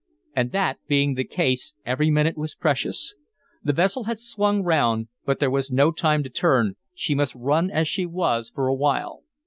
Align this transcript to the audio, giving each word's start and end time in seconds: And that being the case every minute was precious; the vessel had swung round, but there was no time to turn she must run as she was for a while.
And 0.35 0.51
that 0.51 0.79
being 0.87 1.13
the 1.13 1.23
case 1.23 1.75
every 1.85 2.09
minute 2.09 2.35
was 2.35 2.55
precious; 2.55 3.13
the 3.63 3.71
vessel 3.71 4.05
had 4.05 4.17
swung 4.17 4.63
round, 4.63 5.09
but 5.27 5.37
there 5.37 5.51
was 5.51 5.69
no 5.71 5.91
time 5.91 6.23
to 6.23 6.29
turn 6.31 6.75
she 6.95 7.13
must 7.13 7.35
run 7.35 7.69
as 7.69 7.87
she 7.87 8.07
was 8.07 8.49
for 8.49 8.67
a 8.67 8.73
while. 8.73 9.21